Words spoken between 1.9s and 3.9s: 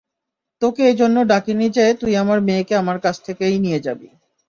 তুই আমার মেয়েকে আমার কাছ থেকেই নিয়ে